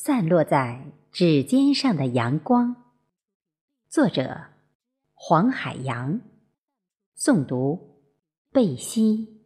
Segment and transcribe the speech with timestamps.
[0.00, 2.76] 散落在指尖上的阳光，
[3.88, 4.42] 作者
[5.12, 6.20] 黄海洋，
[7.18, 7.98] 诵读
[8.52, 9.42] 贝西。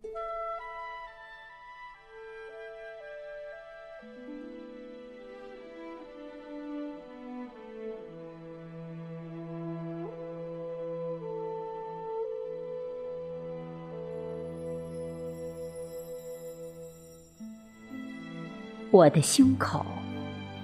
[18.91, 20.02] 我的胸口。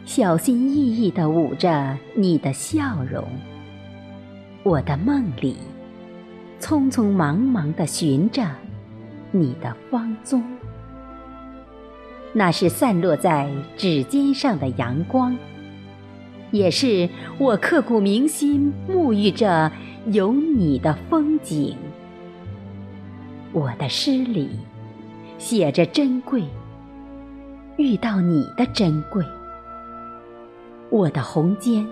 [0.09, 3.23] 小心翼翼地捂着你的笑容，
[4.63, 5.59] 我的梦里，
[6.59, 8.43] 匆匆忙忙地寻着
[9.31, 10.43] 你的芳踪。
[12.33, 15.37] 那是散落在指尖上的阳光，
[16.53, 17.07] 也是
[17.37, 19.71] 我刻骨铭心沐浴着
[20.07, 21.77] 有你的风景。
[23.53, 24.49] 我的诗里
[25.37, 26.43] 写着珍贵，
[27.77, 29.23] 遇到你的珍贵。
[30.91, 31.85] 我的红笺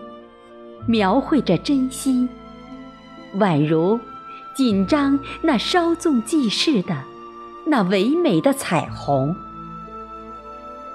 [0.87, 2.27] 描绘着珍惜，
[3.37, 4.01] 宛如
[4.55, 6.97] 紧张那稍纵即逝的
[7.67, 9.37] 那唯美的彩虹。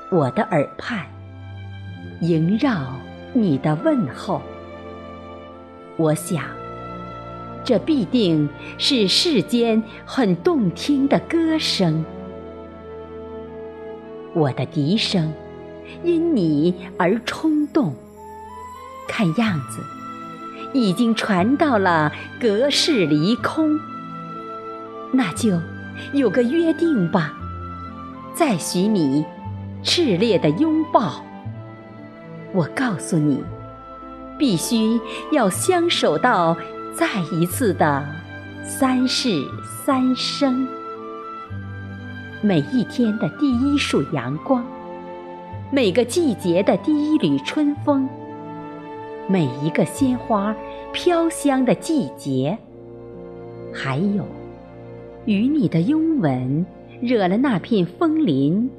[0.10, 1.06] 我的耳畔
[2.22, 2.96] 萦绕
[3.34, 4.42] 你的问候，
[5.96, 6.44] 我想，
[7.64, 8.50] 这必定
[8.80, 12.04] 是世间很动听的歌声。
[14.34, 15.32] 我的笛声。
[16.04, 17.96] 因你而充动，
[19.08, 19.84] 看样子
[20.74, 23.80] 已经传到了隔世离空。
[25.12, 25.60] 那就
[26.14, 27.34] 有个约定吧，
[28.34, 29.26] 再许你
[29.84, 31.24] 炽烈的拥抱。
[32.54, 33.44] 我告诉你，
[34.38, 35.00] 必须
[35.32, 36.56] 要相守到
[36.96, 38.06] 再一次的
[38.66, 39.44] 三世
[39.86, 40.68] 三生。
[42.42, 44.66] 每一天的第一束阳光。
[45.74, 48.10] 每个季节的第一缕春风，
[49.30, 50.54] 每一个鲜花
[50.92, 52.58] 飘香的季节，
[53.74, 54.26] 还有
[55.24, 56.66] 与你的拥吻，
[57.02, 58.70] 惹了那片枫林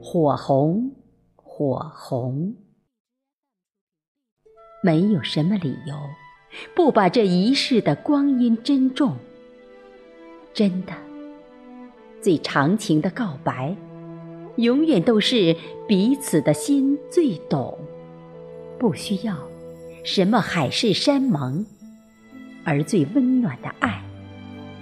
[0.00, 0.92] 火红
[1.34, 2.54] 火红。
[4.84, 5.96] 没有什么理由
[6.76, 9.16] 不把这一世的光阴珍重。
[10.54, 10.92] 真的，
[12.22, 13.76] 最长情的告白。
[14.56, 15.54] 永远都是
[15.86, 17.76] 彼此的心最懂，
[18.78, 19.36] 不需要
[20.04, 21.64] 什么海誓山盟，
[22.64, 24.02] 而最温暖的爱，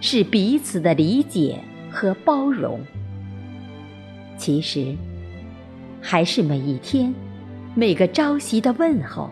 [0.01, 1.59] 是彼此的理解
[1.91, 2.81] 和包容。
[4.37, 4.95] 其实，
[6.01, 7.13] 还是每一天，
[7.75, 9.31] 每个朝夕的问候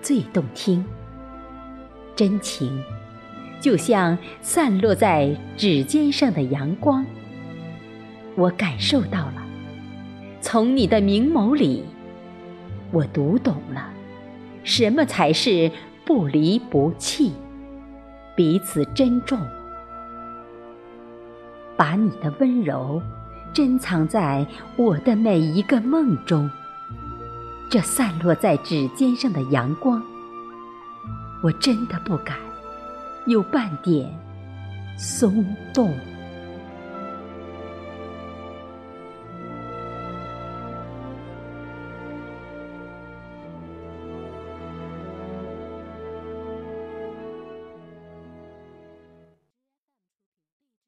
[0.00, 0.84] 最动听。
[2.14, 2.80] 真情，
[3.60, 7.04] 就像散落在指尖上的阳光，
[8.36, 9.43] 我感受到了。
[10.54, 11.82] 从你的明眸里，
[12.92, 13.90] 我读懂了，
[14.62, 15.68] 什么才是
[16.04, 17.32] 不离不弃，
[18.36, 19.36] 彼此珍重。
[21.76, 23.02] 把你的温柔
[23.52, 26.48] 珍藏在我的每一个梦中。
[27.68, 30.00] 这散落在指尖上的阳光，
[31.42, 32.38] 我真的不敢
[33.26, 34.08] 有半点
[34.96, 35.44] 松
[35.74, 35.92] 动。